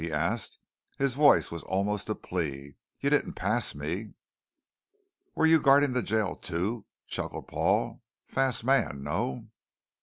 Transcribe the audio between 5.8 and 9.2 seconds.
the jail too?" chuckled Paul. "Fast man,